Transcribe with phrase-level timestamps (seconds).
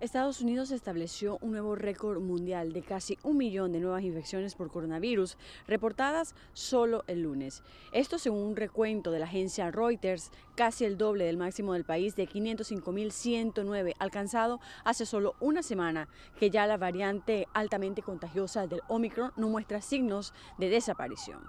[0.00, 4.70] Estados Unidos estableció un nuevo récord mundial de casi un millón de nuevas infecciones por
[4.70, 5.36] coronavirus
[5.66, 7.64] reportadas solo el lunes.
[7.90, 12.14] Esto según un recuento de la agencia Reuters, casi el doble del máximo del país
[12.14, 16.08] de 505.109 alcanzado hace solo una semana,
[16.38, 21.40] que ya la variante altamente contagiosa del Omicron no muestra signos de desaparición.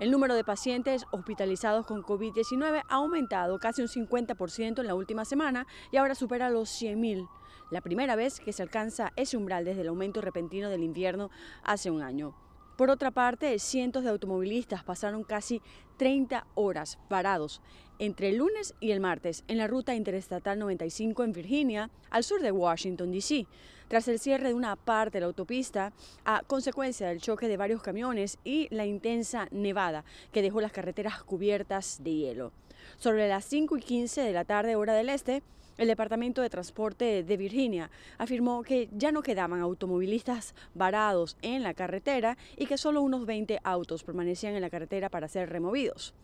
[0.00, 5.24] El número de pacientes hospitalizados con COVID-19 ha aumentado casi un 50% en la última
[5.24, 7.28] semana y ahora supera los 100.000,
[7.70, 11.30] la primera vez que se alcanza ese umbral desde el aumento repentino del invierno
[11.62, 12.34] hace un año.
[12.76, 15.60] Por otra parte, cientos de automovilistas pasaron casi
[15.98, 17.60] 30 horas parados
[18.02, 22.42] entre el lunes y el martes en la ruta interestatal 95 en Virginia, al sur
[22.42, 23.46] de Washington, D.C.,
[23.86, 25.92] tras el cierre de una parte de la autopista
[26.24, 31.22] a consecuencia del choque de varios camiones y la intensa nevada que dejó las carreteras
[31.22, 32.52] cubiertas de hielo.
[32.96, 35.44] Sobre las 5 y 15 de la tarde hora del este,
[35.78, 41.72] el Departamento de Transporte de Virginia afirmó que ya no quedaban automovilistas varados en la
[41.72, 46.14] carretera y que solo unos 20 autos permanecían en la carretera para ser removidos.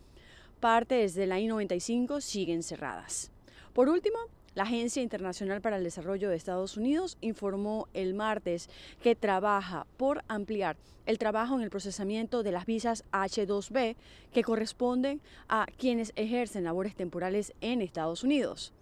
[0.60, 3.30] Partes de la I-95 siguen cerradas.
[3.72, 4.18] Por último,
[4.56, 8.68] la Agencia Internacional para el Desarrollo de Estados Unidos informó el martes
[9.00, 13.94] que trabaja por ampliar el trabajo en el procesamiento de las visas H2B
[14.32, 18.72] que corresponden a quienes ejercen labores temporales en Estados Unidos.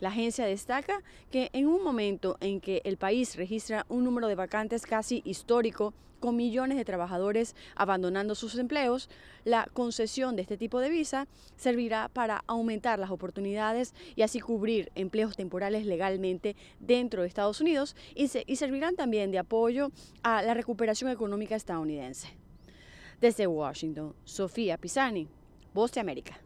[0.00, 4.34] La agencia destaca que en un momento en que el país registra un número de
[4.34, 9.08] vacantes casi histórico, con millones de trabajadores abandonando sus empleos,
[9.44, 14.90] la concesión de este tipo de visa servirá para aumentar las oportunidades y así cubrir
[14.94, 19.90] empleos temporales legalmente dentro de Estados Unidos y, servirán también de apoyo
[20.22, 22.28] a la recuperación económica estadounidense.
[23.20, 25.28] Desde Washington, Sofía Pisani,
[25.74, 26.40] Voz de América.